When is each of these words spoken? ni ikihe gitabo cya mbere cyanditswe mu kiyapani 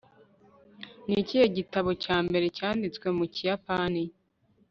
ni 1.07 1.15
ikihe 1.21 1.45
gitabo 1.57 1.89
cya 2.03 2.17
mbere 2.25 2.45
cyanditswe 2.57 3.07
mu 3.17 3.25
kiyapani 3.33 4.03